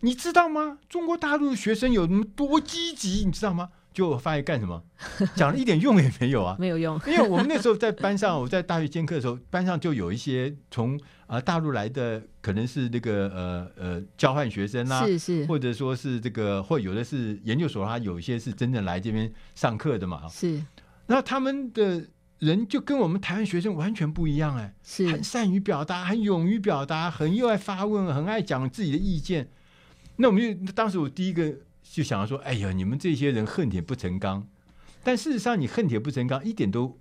[0.05, 0.79] 你知道吗？
[0.87, 3.71] 中国大陆的学生有那么多积极，你知道吗？
[3.91, 4.83] 就发现干什么？
[5.35, 7.01] 讲了一点用也没有啊，没有用。
[7.07, 10.95] 因为我们那时候在班上， 我在大学兼课的时候，班上就有一些从
[11.27, 20.63] 啊、呃、大陆来的，可能是那个呃呃交换学生啊，是是，或者说是这个，或有的是研究所，他有一些是真正来这边上课的嘛，是。
[21.07, 22.05] 那他们的
[22.41, 29.49] 人就跟我们台湾学生完全不一样，哎，是很善于表达，很勇于表达，很又爱发问，很爱讲自己的意见。
[30.17, 34.47] 那我们就当时我第一个就想要说，哎呀，你们这些人恨铁不成钢，
[35.03, 36.99] 但事实上你恨铁不成钢一点都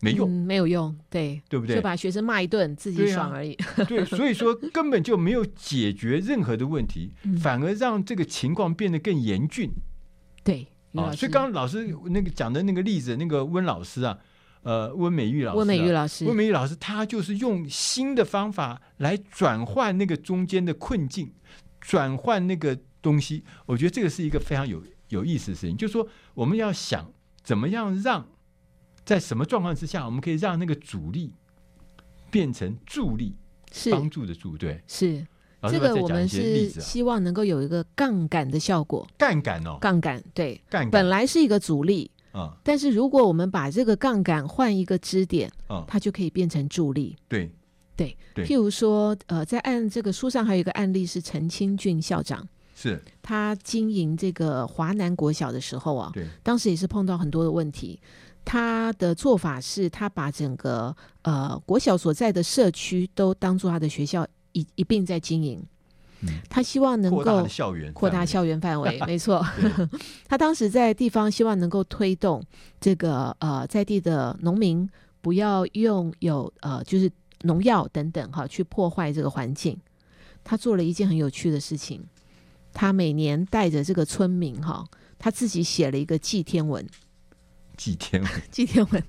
[0.00, 1.76] 没用，嗯，没有用，对，对不对？
[1.76, 3.54] 就把学生骂一顿，自己爽而已。
[3.54, 9.70] 对啊，对，所以说根本就没有解决任何的问题，嗯，反而让这个情况变得更严峻。
[10.44, 14.18] 对啊，所以刚刚老师那个讲的那个例子，那个温老师啊，
[14.62, 21.32] 呃，温美玉老师啊，温美玉老师，温美玉老师，他就是用新的方法来转换那个中间的困境。
[21.86, 25.76] 转换那个东西，我觉得这个是一个非常有有意思的事情。
[25.76, 27.12] 就是说，我们要想
[27.44, 28.26] 怎么样让
[29.04, 31.32] 在什么状况之下，我们可以让那个阻力
[32.28, 33.36] 变成助力，
[33.70, 33.92] 是。
[33.92, 35.24] 帮助的助，对，是。
[35.70, 39.06] 这个我们是希望能够有一个杠杆的效果。
[39.16, 40.90] 杠杆哦，杠杆对，杠杆。
[40.90, 47.16] 本来是一个阻力啊，嗯，但是如果我们把这个杠杆换一个支点，嗯，它就可以变成助力。
[47.28, 47.48] 对。
[47.96, 57.98] 对，譬如说，呃，在案这个书上还有一个案例是陈清俊校长，是他经营这个华南国小的时候啊，对，当时也是碰到很多的问题。
[58.44, 65.60] 他的做法是他把整个呃国小所在的社区都当做他的学校一一并在经营，
[66.20, 69.44] 嗯，他希望能够扩大校园，扩大校园范围， 没错。
[70.28, 72.40] 他当时在地方希望能够推动
[72.78, 74.88] 这个呃在地的农民
[75.20, 77.10] 不要用有呃就是。
[77.42, 79.78] 农药等等哈，去破坏这个环境。
[80.42, 82.04] 他做了一件很有趣的事情，
[82.72, 84.86] 他每年带着这个村民哈，
[85.18, 86.86] 他自己写了一个祭天文。
[87.76, 89.02] 祭天文， 祭天文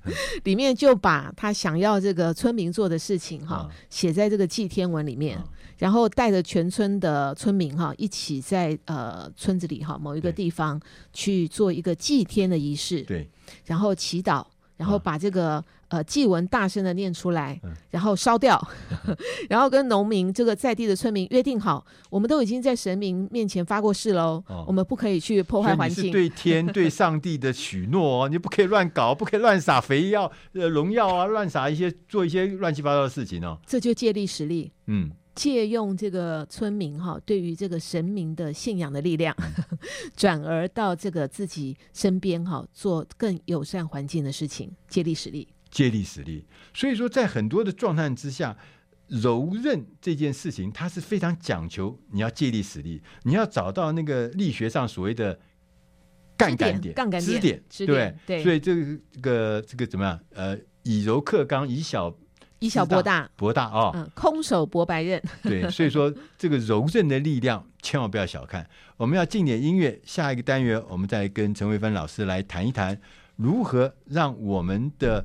[0.44, 5.42] 里面就把他想要这个村民做的事情哈，写在这个祭天文里面，
[5.78, 10.78] 然后带着全村的村民哈，一起在呃村子里哈某一个地方
[11.12, 13.02] 去做一个祭天的仪式。
[13.02, 13.30] 对，
[13.64, 14.44] 然后祈祷。
[14.78, 17.60] 然后把这个呃祭文大声的念出来，
[17.90, 18.58] 然后烧掉，
[19.50, 26.06] 然后跟农民这个在地的村民约定好，我们都已经在神明面前发过誓喽，哦、我们不可以去破坏环境。
[26.06, 33.58] 是对天对上帝的许诺哦，你不可以乱搞，不可以乱撒肥药、呃农药啊，乱撒一些做一些乱七八糟的事情哦。
[33.66, 39.32] 这就借力使力，嗯，借用这个村民哈对于这个神明的信仰的力量，
[40.16, 46.44] 转而到这个自己身边哈做更友善环境的事情，借力使力，借力使力。
[46.74, 48.58] 所以说，在很多的状态之下，
[49.06, 55.38] 柔韧这件事情，它是非常讲求你要借力使力，你要找到那个力学上所谓的
[56.36, 58.42] 杠杆点、杠杆点、支点，支点对对。
[58.42, 60.20] 所以这个这个这个怎么样？
[60.30, 62.12] 呃，以柔克刚，以小。
[62.60, 65.22] 以小博大，博大哦，嗯，空手博白刃。
[65.42, 68.68] 对， 所以说这个柔韧的力量千万不要小看。
[68.96, 73.00] 我们要进点音乐，下一个单元我们再跟陈慧芬老师来谈一谈，
[73.36, 75.24] 如何让我们的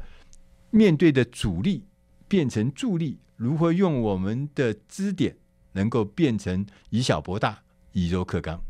[0.69, 1.85] 面对的阻力
[2.27, 5.35] 变成助力，如何用我们的支点
[5.71, 7.63] 能够变成以小博大，
[7.93, 8.61] 以柔克刚。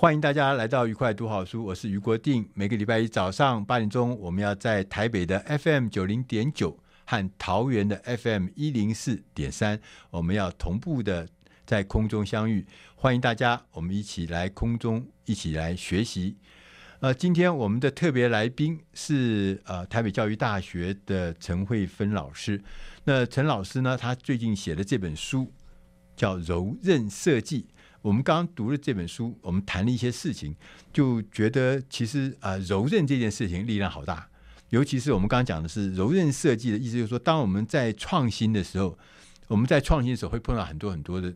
[0.00, 2.48] 欢迎大家来到愉快读好书，我是于国定。
[2.54, 9.80] 每个礼拜一早上八点钟，我们要在台北的 FM 九零点九和桃园的 FM 一零四点三，
[10.10, 11.28] 我们要同步的
[11.66, 12.64] 在空中相遇。
[12.94, 16.36] 欢迎大家，我们一起来空中一起来学习。
[17.00, 22.62] 呃，今天我们的特别来宾是呃台北教育大学的陈慧芬老师。
[23.02, 25.52] 那陈老师呢，他最近写的这本书
[26.14, 27.62] 叫《柔韧设计》。
[28.00, 30.54] 我们刚刚读了这本书，我们谈了一些事情，
[30.92, 34.28] 就觉得其实啊、呃，柔韧这件事情力量好大。
[34.70, 38.98] 尤其是我们刚刚讲的是柔韧设计的意思，就是说，当我们在创新的时候，
[39.46, 41.34] 我们在创新的时候会碰到很多很多的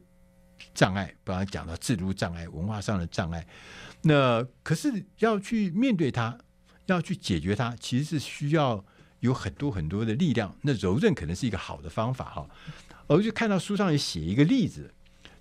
[0.75, 3.47] 障碍，刚刚讲到制度障碍、文化上的障碍。
[4.03, 6.39] 那可是要去面对它，
[6.87, 8.85] 要去解决它，其实是需要
[9.21, 10.55] 有很多很多的力量。
[10.61, 12.47] 那柔韧可能是一个好的方法哈。
[13.07, 14.93] 我就看到书上也写一个例子，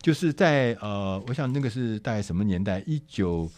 [0.01, 2.83] 就是在呃，我想那个是大概什么年代？
[2.87, 3.49] 一九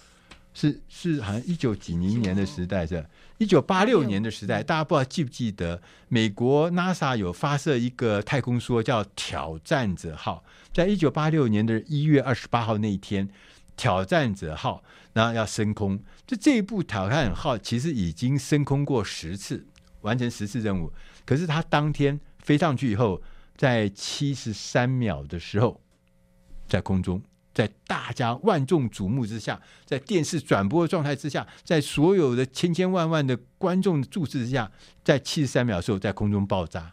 [0.53, 3.05] 是是好像一九几零年的时代是。
[3.39, 13.27] 一九八六年的时代，大家不知道记不记得，美国 NASA 有发射一个太空梭叫挑战者号，在一九八六年的一月二十八号那一天，
[13.75, 14.83] 挑战者号
[15.13, 15.99] 然后要升空。
[16.25, 19.65] 就这一部挑战号其实已经升空过十次，
[20.01, 20.93] 完成十次任务。
[21.25, 23.21] 可是它当天飞上去以后，
[23.57, 25.81] 在七十三秒的时候，
[26.73, 27.21] 在空中。
[27.53, 34.71] 在大家万众瞩目之下，在电视转播的状态之下，在所有的千千万万的观众的注视之下，
[35.03, 36.91] 在七十三秒的时候在空中爆炸，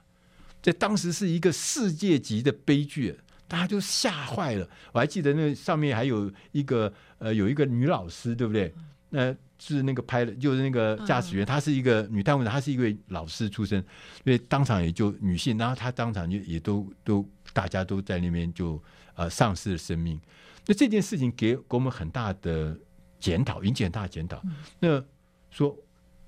[0.61, 3.18] 在当时是一个世界级的悲剧，
[3.49, 4.68] 大家就吓坏了。
[4.93, 8.70] 我还记得那上面还有一个呃，有一个女老师，对不对？
[9.09, 13.83] 那是那个拍的，就是那个驾驶员，她是一个女探员，她是一位老师出身，
[14.22, 18.81] 所以当场也就女性，然后她当场就也都都大家都在那边就
[19.20, 20.18] 呃丧失了生命。
[20.66, 22.78] 那这件事情给给我们很大的
[23.18, 24.42] 检讨，引起很大的检讨。
[24.78, 25.04] 那
[25.50, 25.76] 说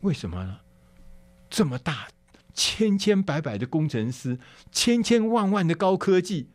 [0.01, 0.59] 为什么呢？
[1.49, 2.09] 这么大
[2.53, 4.39] 千千百百的工程师，
[4.71, 6.49] 千千万万的高科技，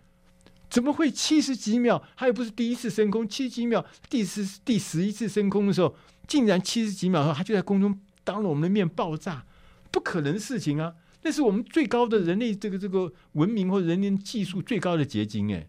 [0.69, 2.03] 怎么会七十几秒？
[2.15, 5.95] 他又不是第一次升空，七十几秒，第十第十一次升空的时候，
[6.27, 9.43] 竟然七十几秒后，他就在空中当着我们的面爆炸，
[9.91, 10.93] 不可能的事情啊！
[11.23, 15.67] 那是我们最高的人类这个这个文明或者人类技术最高的结晶，哎。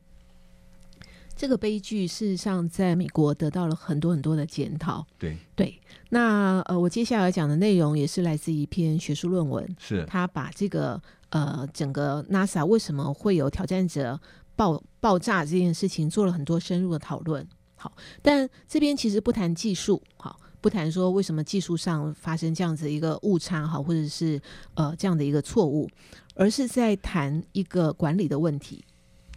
[1.38, 5.06] 这个悲剧事实上在美国得到了很多很多的检讨。
[5.16, 14.20] 对对，那呃，我接下来讲的内容也是来自一篇学术论文，是他把这个呃整个 NASA 为什么会有挑战者
[14.56, 17.46] 爆爆炸这件事情做了很多深入的讨论。
[17.76, 24.42] 好，但这边其实不谈技术，好，不谈说为什么技术上发生这样子一个误差，好，或者是
[24.74, 25.88] 呃这样的一个错误，
[26.34, 28.84] 而是在谈一个管理的问题，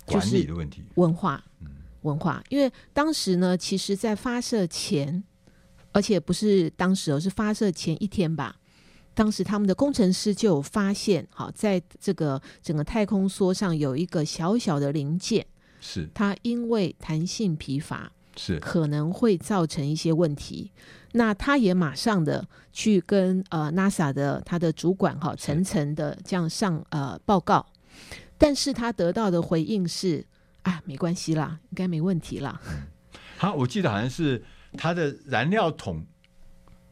[0.08, 1.44] 管理的问题，文化。
[1.60, 1.68] 嗯
[2.02, 5.24] 文化，因为当时呢，其实，在发射前，
[5.92, 8.56] 而且不是当时，而是发射前一天吧。
[9.14, 15.46] 当时他们的工程师就有发现，好，在这个整个太空梭上有一个小小的零件，
[15.80, 20.72] 是它因为弹性疲乏，是可能会造成一些问题。
[21.12, 27.66] 那他也马上的去跟呃 NASA 的他的主管哈层层的这样上呃报告，
[28.38, 30.26] 但是他得到的回应是。
[30.64, 32.62] 啊，没关系啦，应该没问题啦。
[33.38, 34.44] 好，我记得好像是
[34.74, 36.06] 它的燃料桶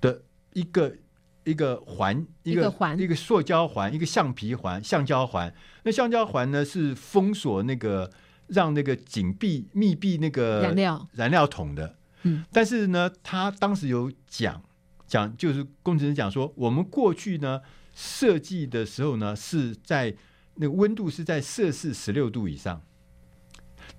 [0.02, 0.96] 的一个
[1.44, 5.54] 一个环，一个环，一个塑胶环，一个橡皮环，橡胶环。
[5.84, 8.12] 那橡胶环呢是封锁那个，
[8.48, 11.98] 让那个紧闭密闭那个燃料燃料桶的。
[12.24, 14.62] 嗯，但是呢，他当时有讲
[15.06, 17.62] 讲，就是工程师讲说，我们过去呢
[17.94, 20.16] 设计的时候呢是在
[20.56, 22.82] 那个温度是在摄氏十六度以上。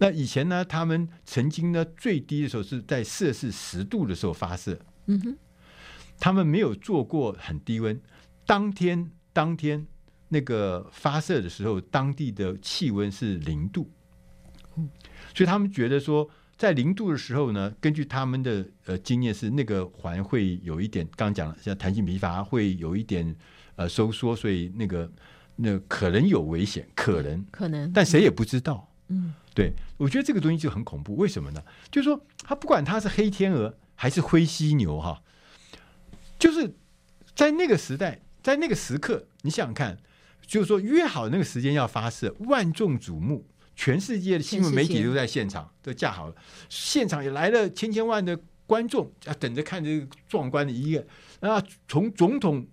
[0.02, 4.78] 那以前呢，他们曾经呢最低的时候是在摄氏十度的时候发射。
[5.04, 5.36] 嗯哼，
[6.18, 8.00] 他们没有做过很低温。
[8.46, 9.86] 当天当天
[10.30, 13.90] 那个发射的时候，当地的气温是零度。
[14.76, 14.88] 嗯，
[15.34, 16.26] 所以他们觉得说，
[16.56, 23.36] 在零度的时候呢，根据他们的呃经验是那个环会有一点，刚刚讲了像弹性疲乏，会有一点
[23.76, 25.12] 呃收缩，所以那个
[25.56, 28.90] 那可能有危险，可能可能，但谁也不知道。
[29.08, 29.34] 嗯。
[29.52, 31.16] 对，我觉得这个东西就很恐怖。
[31.16, 31.62] 为什么呢？
[31.90, 35.22] 就是说，他不管他是黑天鹅还是灰犀牛，哈，
[36.38, 36.72] 就是
[37.34, 39.98] 在那个时代，在那个时刻，你想想看，
[40.46, 43.44] 就是说约好那个时间要发射，万众瞩目，
[43.74, 46.34] 全世界的新闻媒体都在现场，都架好了，
[46.68, 51.04] 现场也来了千千万的观众，要等着看这个壮观的一页。
[51.40, 52.64] 然后从总统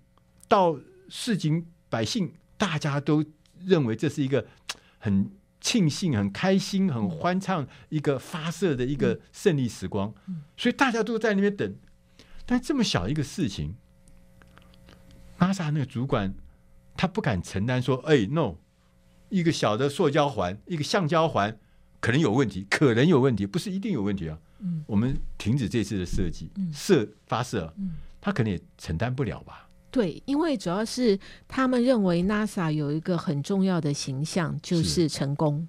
[0.46, 3.24] 到市井百姓，大家都
[3.66, 4.46] 认为这是一个
[5.00, 5.28] 很。
[5.68, 10.14] 庆幸、很开心、很欢畅，一个发射的一个胜利时光，
[10.56, 11.76] 所以大家都在那边等。
[12.46, 13.76] 但这么小一个事情
[15.38, 16.34] ，NASA 那个主管
[16.96, 18.54] 他不敢承担说：“哎，no，
[19.28, 21.58] 一个小的塑胶环，一个橡胶环
[22.00, 24.38] 可能有问题，可能有问题，不是一定有问题啊。”
[24.86, 27.74] 我们停止这次的设计，设发射。
[28.22, 29.67] 他可能也承担不了吧？
[29.90, 35.66] 对，因为主要是他们认为 NASA 有一个很重要的形象，就是成功。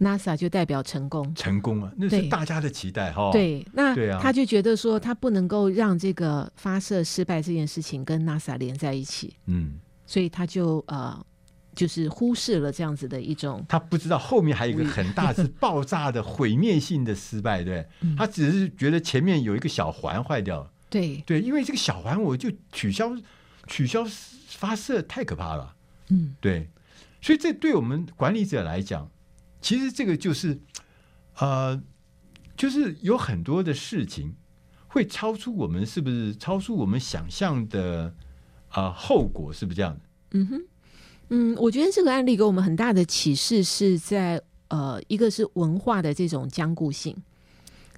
[0.00, 3.32] NASA 就代表成功，成功啊，那是大家的期待哈。
[3.32, 9.34] 对，那对啊，他就觉得说，他不能够让这个发射失败这件事情跟 NASA 连在一起。
[9.46, 9.72] 嗯，
[10.06, 11.20] 所以他就呃，
[11.74, 13.64] 就是忽视了这样子的一种。
[13.68, 17.84] 他不知道后面还有一个很大是爆炸的毁灭性的失败，对，
[18.16, 20.70] 他只是觉得前面有一个小环坏掉了。
[20.88, 23.10] 对对，因为这个小环我就取消
[23.68, 24.04] 取消
[24.48, 25.76] 发射，太可怕了。
[26.08, 26.68] 嗯，对，
[27.20, 29.08] 所以这对我们管理者来讲。
[29.60, 30.58] 其实这个就是，
[31.38, 31.80] 呃，
[32.56, 34.34] 就是有很多的事情
[34.86, 38.14] 会超出我们，是不是超出我们想象的
[38.68, 38.92] 啊、呃？
[38.92, 40.00] 后果是不是这样的？
[40.30, 40.62] 嗯哼，
[41.30, 47.16] 嗯，我觉得这个案例给我们很大的启示是在呃，一个是文化的这种僵固性，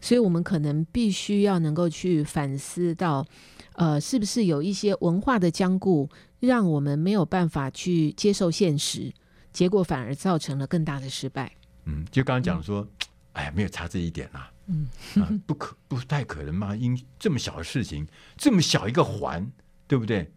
[0.01, 3.27] 所以我们可能必须要能够去反思到，
[3.75, 6.09] 呃，是不是有一些文化的僵固，
[6.41, 9.13] 让我们没有办法去接受现实。
[9.53, 11.53] 结果反而造成了更大的失败。
[11.85, 12.89] 嗯，就刚刚讲说，嗯、
[13.35, 14.87] 哎呀，没有差这一点啊，嗯，
[15.21, 18.07] 啊、不可不太可能嘛，因这么小的事情，
[18.37, 19.51] 这么小一个环，
[19.89, 20.33] 对不对？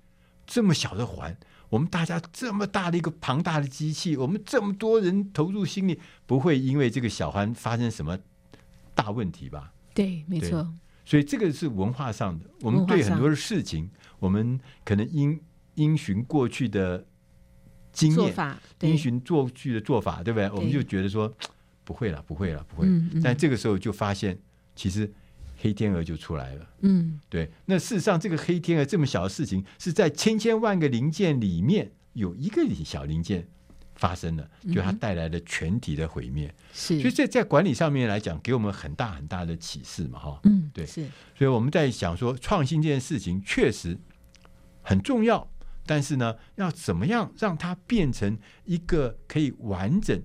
[0.48, 1.38] 这么小的环，
[1.70, 8.18] 我们大家这么大的一个庞大的机器，我们这么多人投入心力，不会因为这个小环发生什么
[8.96, 9.72] 大问题吧？
[9.94, 10.74] 对，没错。
[11.06, 13.90] 所以这个是文化上的，我们对很多的事情，
[14.20, 15.40] 我们可能因
[15.76, 17.06] 因循过去的。
[17.96, 18.34] 经验，
[18.80, 20.50] 因循过去的做法，对不对？
[20.50, 21.32] 我们就觉得说
[21.84, 22.88] 不会了，不会了，不会。
[22.88, 24.36] 嗯嗯、但这个时候就发现，
[24.76, 25.08] 其实
[25.60, 26.68] 黑天鹅就出来了。
[26.80, 27.52] 嗯，对。
[27.66, 33.48] 那事实上，这个黑天鹅这么小的事情，是在千千万个零件里面有一个小零件
[34.04, 36.54] 发生了，就它带来了全体的毁灭。
[36.74, 40.42] 是、嗯，所以这在管理上面来讲，给我们很大很大的启示嘛，哈。
[40.44, 40.86] 嗯，对。
[40.86, 41.08] 是。
[41.38, 43.98] 所以我们在想说，创新这件事情确实
[44.82, 45.50] 很重要。
[45.86, 50.22] 但是呢，要怎么样让它变成一个可以完整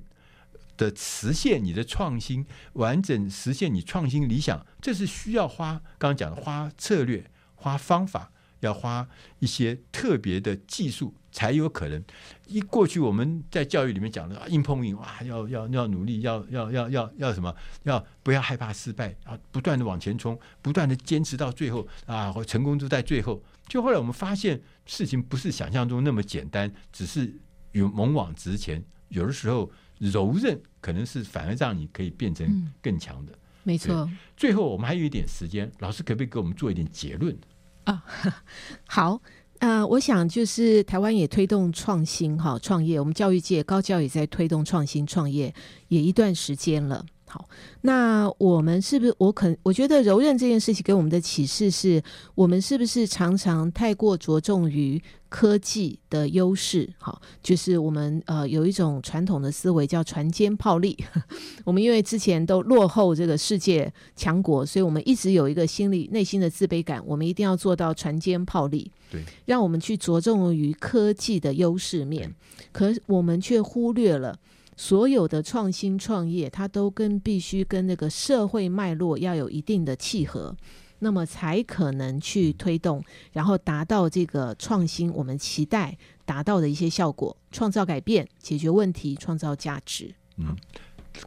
[0.77, 9.09] 的实现你的创新，完整实现你创新理想，这是需要花刚刚讲的花策略、花方法，要花
[9.39, 12.05] 一些特别的技术才有可能。
[12.49, 17.55] 一过去我们在教育里面讲的硬碰硬，哇，要要要努力，要要要要要什么？
[17.85, 19.15] 要不要害怕失败？
[19.23, 23.41] 啊，不断的往前冲，不断的坚持到最后啊，成功就在最后。
[23.69, 27.33] 就后来我们发现，事情不是想象中那么简单，只是
[27.71, 28.83] 有勇往直前。
[29.11, 33.33] 有的时候柔韧可能是反而让你可以变成更强的。
[33.33, 34.11] 嗯、没错。
[34.37, 37.39] 最后我们还有一点时间，老师可不可以给我们做一点结论
[37.85, 38.05] 啊？
[38.89, 39.23] 好，
[39.59, 45.53] 啊，我想就是台湾也推动创新哈创业，我们教育界高教也在推动创新创业
[45.89, 47.05] 也一段时间了。
[47.29, 47.47] 好，
[47.83, 49.55] 那我们是不是我肯？
[49.63, 52.03] 我觉得柔韧这件事情给我们的启示是，
[52.35, 56.89] 我们是不是常常太过着重于科技的优势？
[56.99, 60.97] 好，就是我们呃有一种传统的思维叫船坚炮利。
[61.65, 67.03] 我们因为之前都落后这个世界强国，所以我们一直有一个心理内心的自卑感。
[67.05, 72.35] 我们一定要做到船坚炮利，对，让我们去着重于科技的优势面，
[72.73, 74.39] 可是我们却忽略了。
[74.79, 80.57] 所有的创新创业，它都跟必须跟那个社会脉络要有一定的契合，
[81.01, 90.15] 那么才可能去推动，然后达到这个创新我们期待达到的一些效果，创造改变，解决问题，创造价值。
[90.37, 90.57] 嗯，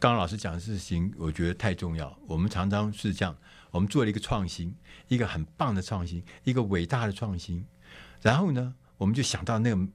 [0.00, 2.18] 刚刚老师讲的事情，我觉得太重要。
[2.26, 3.36] 我们常常是这样，
[3.70, 4.74] 我们做了一个创新，
[5.08, 7.66] 一个很棒的创新，一个伟大的创新，
[8.22, 9.86] 然后呢，我们就想到那个。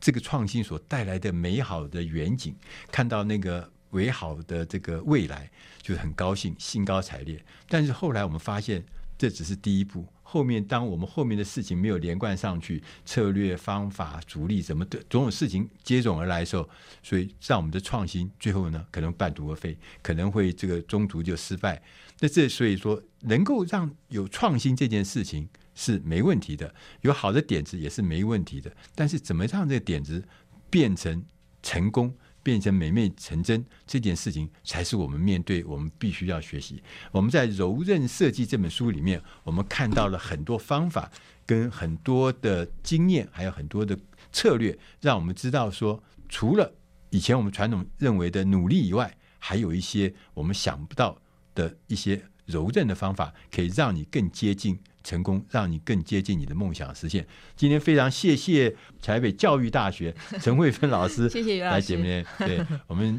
[0.00, 2.54] 这个创新所带来的美好的远景，
[2.90, 5.50] 看到那个美好的这个未来，
[5.82, 7.42] 就很高兴，兴高采烈。
[7.68, 8.84] 但是后来我们发现，
[9.16, 10.06] 这只是第一步。
[10.22, 16.68] 后面当我们后面的事情没有连贯上去，策略、方法、主力什么的种种事情接踵而来的时候，
[17.02, 21.82] 所以让我们的创新最后呢，可能半途而废，可能会这个中途就失败。
[22.20, 25.48] 那这所以说，能够让有创新这件事情。
[25.80, 28.68] 是没问题的，有好的点子也是没问题的。
[28.96, 30.20] 但是怎么让这个点子
[30.68, 31.24] 变成
[31.62, 32.12] 成功，
[32.42, 36.82] 变成美梦成真，这件事情才是我们面对我们必须要学习。
[37.12, 41.08] 我们在《柔韧设计》这本书里面，我们看到了很多方法，
[41.46, 43.96] 跟很多的经验，还有很多的
[44.32, 46.74] 策略，让我们知道说，除了
[47.10, 51.16] 以前我们传统认为的努力以外，还有一些我们想不到
[51.54, 54.76] 的一些柔韧的方法，可以让你更接近。
[55.08, 57.26] 成功，让你更接近你的梦想实现。
[57.56, 62.02] 今天非常谢谢台北教育大学 陈慧芬老师，谢谢来节目。
[62.38, 63.18] 对，我们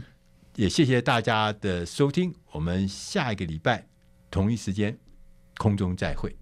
[0.55, 2.31] 也谢谢大家的收听。
[2.51, 3.87] 我们下一个礼拜
[4.29, 4.95] 同一时间
[5.57, 6.38] 空中再会。